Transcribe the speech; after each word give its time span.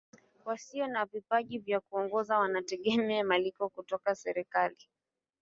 wasio 0.45 0.87
na 0.87 1.05
vipaji 1.05 1.59
vya 1.59 1.79
kuongoza 1.79 2.37
wanategemea 2.39 3.23
malipo 3.23 3.69
kutoka 3.69 4.15
serikali 4.15 4.77